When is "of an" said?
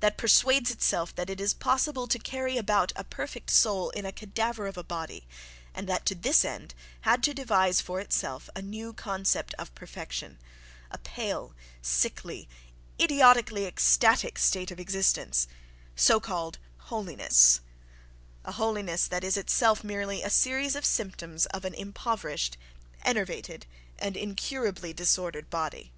21.46-21.72